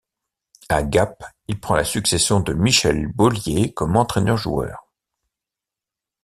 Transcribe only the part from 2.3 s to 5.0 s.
de Michel Baulier comme entraîneur-joueur.